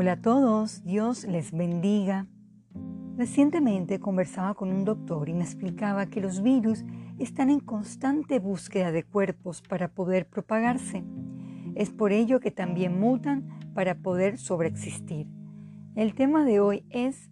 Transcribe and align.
Hola 0.00 0.12
a 0.12 0.20
todos, 0.22 0.84
Dios 0.84 1.24
les 1.24 1.50
bendiga. 1.50 2.28
Recientemente 3.16 3.98
conversaba 3.98 4.54
con 4.54 4.68
un 4.68 4.84
doctor 4.84 5.28
y 5.28 5.34
me 5.34 5.42
explicaba 5.42 6.06
que 6.06 6.20
los 6.20 6.40
virus 6.40 6.84
están 7.18 7.50
en 7.50 7.58
constante 7.58 8.38
búsqueda 8.38 8.92
de 8.92 9.02
cuerpos 9.02 9.60
para 9.60 9.88
poder 9.88 10.28
propagarse. 10.28 11.02
Es 11.74 11.90
por 11.90 12.12
ello 12.12 12.38
que 12.38 12.52
también 12.52 13.00
mutan 13.00 13.48
para 13.74 13.96
poder 13.96 14.38
sobreexistir. 14.38 15.26
El 15.96 16.14
tema 16.14 16.44
de 16.44 16.60
hoy 16.60 16.86
es 16.90 17.28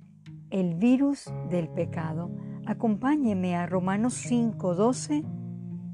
el 0.51 0.75
virus 0.75 1.33
del 1.49 1.69
pecado. 1.69 2.33
Acompáñeme 2.67 3.55
a 3.55 3.67
Romanos 3.67 4.15
5, 4.15 4.75
12 4.75 5.23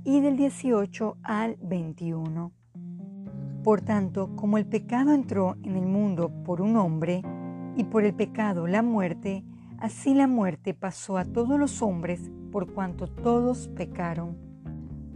y 0.05 0.21
del 0.23 0.39
18 0.39 1.19
al 1.23 1.59
21. 1.61 2.62
Por 3.63 3.81
tanto, 3.81 4.35
como 4.37 4.59
el 4.59 4.67
pecado 4.67 5.13
entró 5.13 5.57
en 5.63 5.77
el 5.77 5.87
mundo 5.87 6.31
por 6.45 6.61
un 6.61 6.77
hombre, 6.77 7.23
y 7.77 7.85
por 7.85 8.05
el 8.05 8.15
pecado 8.15 8.67
la 8.67 8.83
muerte, 8.83 9.45
así 9.79 10.15
la 10.15 10.27
muerte 10.27 10.75
pasó 10.75 11.17
a 11.17 11.25
todos 11.25 11.59
los 11.59 11.83
hombres 11.83 12.31
por 12.51 12.73
cuanto 12.73 13.07
todos 13.07 13.69
pecaron. 13.69 14.37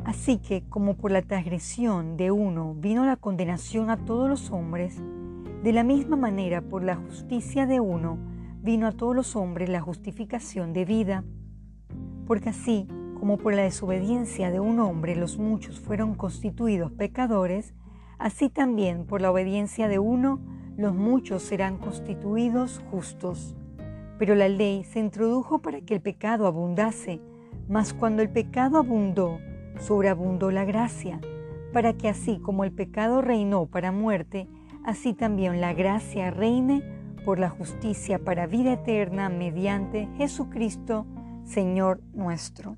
Así 0.04 0.38
que 0.38 0.64
como 0.68 0.94
por 0.94 1.10
la 1.10 1.22
transgresión 1.22 2.16
de 2.16 2.30
uno 2.30 2.74
vino 2.74 3.04
la 3.04 3.16
condenación 3.16 3.90
a 3.90 4.04
todos 4.04 4.28
los 4.28 4.50
hombres, 4.50 5.02
de 5.62 5.72
la 5.72 5.82
misma 5.82 6.16
manera 6.16 6.62
por 6.62 6.84
la 6.84 6.96
justicia 6.96 7.66
de 7.66 7.80
uno 7.80 8.18
vino 8.62 8.86
a 8.86 8.92
todos 8.92 9.14
los 9.14 9.36
hombres 9.36 9.68
la 9.68 9.80
justificación 9.80 10.72
de 10.72 10.84
vida. 10.84 11.24
Porque 12.26 12.50
así 12.50 12.86
como 13.18 13.36
por 13.38 13.54
la 13.54 13.62
desobediencia 13.62 14.50
de 14.50 14.60
un 14.60 14.78
hombre 14.78 15.16
los 15.16 15.38
muchos 15.38 15.80
fueron 15.80 16.14
constituidos 16.14 16.92
pecadores, 16.92 17.74
así 18.18 18.48
también 18.48 19.04
por 19.04 19.20
la 19.20 19.30
obediencia 19.30 19.88
de 19.88 19.98
uno 19.98 20.40
los 20.76 20.94
muchos 20.94 21.42
serán 21.42 21.78
constituidos 21.78 22.82
justos. 22.90 23.56
Pero 24.18 24.34
la 24.34 24.48
ley 24.48 24.84
se 24.84 25.00
introdujo 25.00 25.60
para 25.60 25.80
que 25.80 25.94
el 25.94 26.00
pecado 26.00 26.46
abundase, 26.46 27.20
mas 27.68 27.94
cuando 27.94 28.22
el 28.22 28.30
pecado 28.30 28.78
abundó, 28.78 29.38
sobreabundó 29.78 30.50
la 30.50 30.64
gracia, 30.64 31.20
para 31.72 31.94
que 31.94 32.08
así 32.08 32.38
como 32.38 32.64
el 32.64 32.72
pecado 32.72 33.20
reinó 33.20 33.66
para 33.66 33.92
muerte, 33.92 34.48
así 34.84 35.14
también 35.14 35.60
la 35.60 35.74
gracia 35.74 36.30
reine 36.30 36.82
por 37.24 37.38
la 37.38 37.50
justicia 37.50 38.18
para 38.18 38.46
vida 38.46 38.74
eterna 38.74 39.28
mediante 39.28 40.08
Jesucristo, 40.16 41.06
Señor 41.44 42.00
nuestro. 42.14 42.76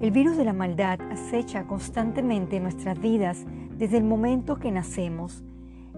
El 0.00 0.10
virus 0.10 0.36
de 0.36 0.44
la 0.44 0.52
maldad 0.52 1.00
acecha 1.12 1.64
constantemente 1.68 2.58
nuestras 2.58 2.98
vidas 2.98 3.46
desde 3.78 3.98
el 3.98 4.04
momento 4.04 4.56
que 4.56 4.70
nacemos. 4.70 5.44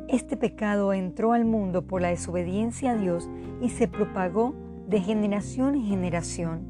Este 0.08 0.36
pecado 0.36 0.92
entró 0.92 1.32
al 1.32 1.44
mundo 1.44 1.86
por 1.86 2.02
la 2.02 2.08
desobediencia 2.08 2.92
a 2.92 2.96
Dios 2.96 3.28
y 3.60 3.70
se 3.70 3.88
propagó 3.88 4.54
de 4.88 5.00
generación 5.00 5.74
en 5.74 5.84
generación. 5.86 6.62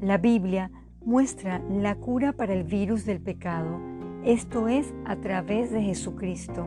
La 0.00 0.18
Biblia 0.18 0.70
muestra 1.04 1.60
la 1.70 1.94
cura 1.94 2.32
para 2.32 2.52
el 2.52 2.64
virus 2.64 3.06
del 3.06 3.20
pecado, 3.20 3.80
esto 4.24 4.66
es 4.66 4.92
a 5.06 5.16
través 5.16 5.70
de 5.70 5.80
Jesucristo. 5.80 6.66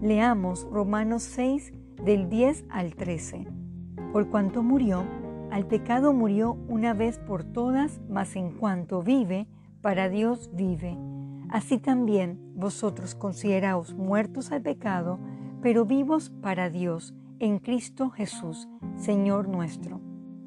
Leamos 0.00 0.66
Romanos 0.70 1.24
6 1.24 1.72
del 2.02 2.28
10 2.30 2.64
al 2.70 2.94
13. 2.94 3.46
Por 4.12 4.30
cuanto 4.30 4.62
murió, 4.62 5.04
al 5.50 5.66
pecado 5.66 6.12
murió 6.12 6.56
una 6.68 6.94
vez 6.94 7.18
por 7.18 7.42
todas, 7.42 8.00
mas 8.08 8.36
en 8.36 8.52
cuanto 8.52 9.02
vive, 9.02 9.48
para 9.82 10.08
Dios 10.08 10.50
vive. 10.54 10.96
Así 11.50 11.78
también 11.78 12.38
vosotros 12.54 13.16
consideraos 13.16 13.94
muertos 13.94 14.52
al 14.52 14.62
pecado, 14.62 15.18
pero 15.60 15.84
vivos 15.84 16.30
para 16.30 16.70
Dios 16.70 17.12
en 17.40 17.58
Cristo 17.58 18.10
Jesús, 18.10 18.68
Señor 18.96 19.48
nuestro. 19.48 20.00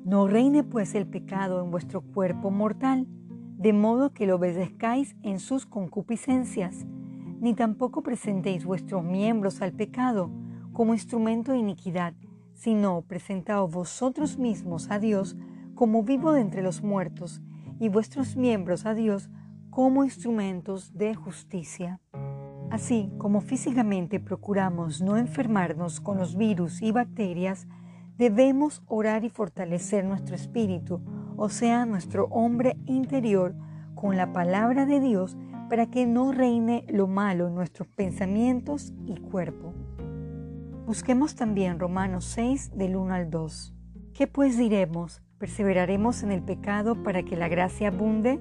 No 0.06 0.30
reine 0.30 0.64
pues 0.64 0.96
el 0.96 1.06
pecado 1.06 1.62
en 1.62 1.72
vuestro 1.72 2.02
cuerpo 2.02 2.52
mortal, 2.52 3.06
de 3.58 3.74
modo 3.74 4.14
que 4.14 4.26
lo 4.26 4.38
obedezcáis 4.38 5.18
en 5.24 5.40
sus 5.40 5.66
concupiscencias, 5.66 6.86
ni 7.42 7.54
tampoco 7.54 8.02
presentéis 8.02 8.64
vuestros 8.64 9.04
miembros 9.04 9.62
al 9.62 9.74
pecado 9.74 10.32
como 10.72 10.94
instrumento 10.94 11.52
de 11.52 11.58
iniquidad, 11.58 12.14
sino 12.54 13.02
presentaos 13.02 13.70
vosotros 13.70 14.38
mismos 14.38 14.90
a 14.90 15.00
Dios 15.00 15.36
como 15.76 16.04
vivo 16.04 16.32
de 16.32 16.40
entre 16.40 16.62
los 16.62 16.82
muertos, 16.82 17.42
y 17.78 17.90
vuestros 17.90 18.38
miembros 18.38 18.86
a 18.86 18.94
Dios 18.94 19.28
como 19.28 19.43
instrumentos 20.04 20.96
de 20.96 21.16
justicia. 21.16 22.00
Así 22.70 23.12
como 23.18 23.42
físicamente 23.42 24.20
procuramos 24.20 25.02
no 25.02 25.18
enfermarnos 25.18 26.00
con 26.00 26.18
los 26.18 26.36
virus 26.38 26.82
y 26.82 26.92
bacterias, 26.92 27.68
debemos 28.18 28.84
orar 28.88 29.24
y 29.24 29.30
fortalecer 29.30 30.06
nuestro 30.06 30.36
espíritu, 30.36 31.02
o 31.38 31.50
sea, 31.50 31.86
nuestro 31.86 32.26
hombre 32.26 32.78
interior, 32.86 33.56
con 33.96 34.16
la 34.16 34.32
palabra 34.32 34.86
de 34.86 35.00
Dios 35.00 35.38
para 35.70 35.88
que 35.88 36.06
no 36.06 36.32
reine 36.32 36.86
lo 36.90 37.08
malo 37.08 37.48
en 37.48 37.56
nuestros 37.56 37.88
pensamientos 37.88 38.94
y 39.06 39.16
cuerpo. 39.16 39.74
Busquemos 40.86 41.36
también 41.36 41.80
Romanos 41.80 42.26
6 42.26 42.78
del 42.78 42.96
1 42.96 43.14
al 43.14 43.30
2. 43.30 43.74
¿Qué 44.14 44.28
pues 44.28 44.58
diremos? 44.58 45.24
¿Perseveraremos 45.40 46.22
en 46.22 46.32
el 46.32 46.44
pecado 46.44 47.02
para 47.02 47.24
que 47.24 47.36
la 47.36 47.48
gracia 47.48 47.88
abunde? 47.88 48.40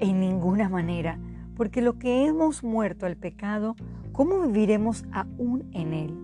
En 0.00 0.20
ninguna 0.20 0.68
manera, 0.68 1.18
porque 1.56 1.80
lo 1.80 1.98
que 1.98 2.26
hemos 2.26 2.64
muerto 2.64 3.06
al 3.06 3.16
pecado, 3.16 3.76
¿cómo 4.12 4.40
viviremos 4.40 5.04
aún 5.12 5.68
en 5.72 5.92
él? 5.94 6.14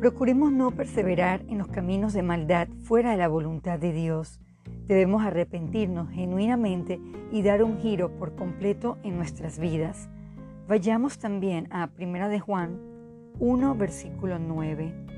Procuremos 0.00 0.52
no 0.52 0.70
perseverar 0.70 1.44
en 1.48 1.58
los 1.58 1.68
caminos 1.68 2.12
de 2.12 2.22
maldad 2.22 2.68
fuera 2.84 3.10
de 3.10 3.16
la 3.16 3.28
voluntad 3.28 3.78
de 3.78 3.92
Dios. 3.92 4.40
Debemos 4.86 5.22
arrepentirnos 5.22 6.10
genuinamente 6.10 7.00
y 7.30 7.42
dar 7.42 7.62
un 7.62 7.78
giro 7.78 8.16
por 8.16 8.34
completo 8.36 8.96
en 9.02 9.16
nuestras 9.16 9.58
vidas. 9.58 10.08
Vayamos 10.66 11.18
también 11.18 11.68
a 11.70 11.90
1 11.98 12.28
de 12.28 12.40
Juan 12.40 12.78
1, 13.38 13.74
versículo 13.74 14.38
9. 14.38 15.17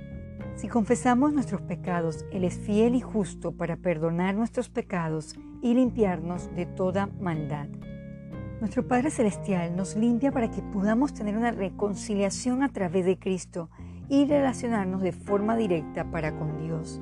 Si 0.55 0.69
confesamos 0.69 1.33
nuestros 1.33 1.63
pecados, 1.63 2.25
Él 2.33 2.45
es 2.45 2.59
fiel 2.59 2.95
y 2.95 3.01
justo 3.01 3.53
para 3.53 3.77
perdonar 3.77 4.35
nuestros 4.35 4.69
pecados 4.69 5.35
y 5.63 5.75
limpiarnos 5.75 6.55
de 6.55 6.67
toda 6.67 7.09
maldad. 7.21 7.69
Nuestro 8.61 8.87
Padre 8.87 9.11
Celestial 9.11 9.75
nos 9.75 9.97
limpia 9.97 10.33
para 10.33 10.51
que 10.51 10.61
podamos 10.61 11.15
tener 11.15 11.37
una 11.37 11.51
reconciliación 11.51 12.63
a 12.63 12.69
través 12.69 13.07
de 13.07 13.19
Cristo 13.19 13.71
y 14.11 14.27
relacionarnos 14.27 15.01
de 15.01 15.13
forma 15.13 15.57
directa 15.57 16.11
para 16.11 16.37
con 16.37 16.59
Dios. 16.59 17.01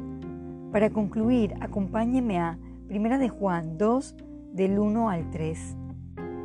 Para 0.70 0.90
concluir, 0.90 1.54
acompáñeme 1.60 2.38
a 2.38 2.58
1 2.90 3.18
de 3.18 3.28
Juan 3.28 3.76
2, 3.76 4.14
del 4.52 4.78
1 4.78 5.10
al 5.10 5.30
3. 5.30 5.76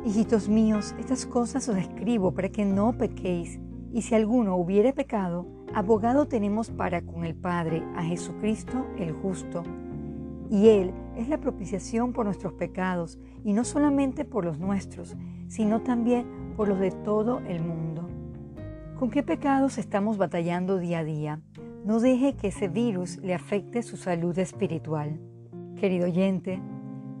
Hijitos 0.04 0.48
míos, 0.48 0.94
estas 0.98 1.26
cosas 1.26 1.68
os 1.68 1.76
escribo 1.76 2.32
para 2.32 2.48
que 2.48 2.64
no 2.64 2.92
pequéis. 2.98 3.60
Y 3.94 4.02
si 4.02 4.16
alguno 4.16 4.56
hubiere 4.56 4.92
pecado, 4.92 5.46
abogado 5.72 6.26
tenemos 6.26 6.68
para 6.68 7.02
con 7.02 7.24
el 7.24 7.36
Padre 7.36 7.84
a 7.94 8.02
Jesucristo 8.02 8.88
el 8.98 9.12
justo. 9.12 9.62
Y 10.50 10.66
Él 10.66 10.90
es 11.16 11.28
la 11.28 11.38
propiciación 11.38 12.12
por 12.12 12.26
nuestros 12.26 12.54
pecados, 12.54 13.20
y 13.44 13.52
no 13.52 13.62
solamente 13.62 14.24
por 14.24 14.44
los 14.44 14.58
nuestros, 14.58 15.16
sino 15.46 15.82
también 15.82 16.26
por 16.56 16.66
los 16.66 16.80
de 16.80 16.90
todo 16.90 17.38
el 17.46 17.62
mundo. 17.62 18.08
¿Con 18.98 19.10
qué 19.10 19.22
pecados 19.22 19.78
estamos 19.78 20.18
batallando 20.18 20.78
día 20.78 20.98
a 20.98 21.04
día? 21.04 21.40
No 21.84 22.00
deje 22.00 22.34
que 22.34 22.48
ese 22.48 22.66
virus 22.66 23.18
le 23.18 23.32
afecte 23.32 23.84
su 23.84 23.96
salud 23.96 24.36
espiritual. 24.40 25.20
Querido 25.76 26.06
oyente, 26.06 26.60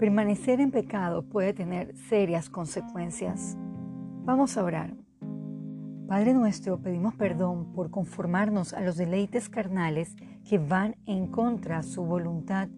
permanecer 0.00 0.60
en 0.60 0.72
pecado 0.72 1.22
puede 1.22 1.52
tener 1.52 1.94
serias 2.08 2.50
consecuencias. 2.50 3.56
Vamos 4.24 4.56
a 4.56 4.64
orar. 4.64 5.03
Padre 6.06 6.34
nuestro, 6.34 6.78
pedimos 6.82 7.14
perdón 7.14 7.72
por 7.72 7.90
conformarnos 7.90 8.74
a 8.74 8.82
los 8.82 8.96
deleites 8.96 9.48
carnales 9.48 10.14
que 10.46 10.58
van 10.58 10.96
en 11.06 11.28
contra 11.28 11.78
de 11.78 11.82
su 11.82 12.04
voluntad. 12.04 12.68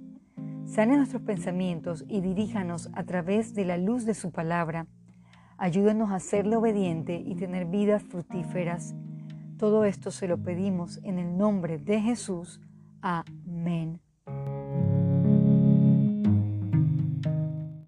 Sane 0.65 0.97
nuestros 0.97 1.23
pensamientos 1.23 2.05
y 2.09 2.21
diríjanos 2.21 2.89
a 2.93 3.03
través 3.03 3.53
de 3.53 3.65
la 3.65 3.79
luz 3.79 4.05
de 4.05 4.15
su 4.15 4.31
palabra. 4.31 4.87
Ayúdanos 5.59 6.13
a 6.13 6.21
serle 6.21 6.55
obediente 6.55 7.21
y 7.25 7.35
tener 7.35 7.67
vidas 7.67 8.05
fructíferas. 8.05 8.95
Todo 9.59 9.85
esto 9.85 10.13
se 10.13 10.29
lo 10.29 10.39
pedimos 10.39 11.01
en 11.03 11.19
el 11.19 11.37
nombre 11.37 11.79
de 11.79 12.01
Jesús. 12.01 12.61
Amén. 13.01 14.06